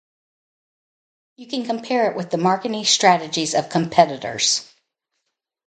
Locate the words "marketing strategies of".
2.39-3.69